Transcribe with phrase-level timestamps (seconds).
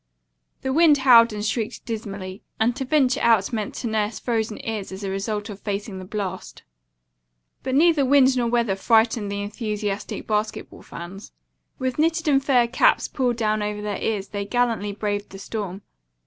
[0.63, 4.91] The wind howled and shrieked dismally, and to venture out meant to nurse frozen ears
[4.91, 6.63] as a result of facing the blast.
[7.61, 11.33] But neither wind nor weather frightened the enthusiastic basketball fans.
[11.77, 15.83] With knitted and fur caps pulled down over their ears they gallantly braved the storm.